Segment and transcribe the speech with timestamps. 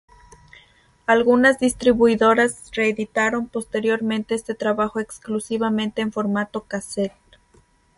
[1.05, 7.13] Algunas distribuidoras reeditaron posteriormente este trabajo exclusivamente en formato casete.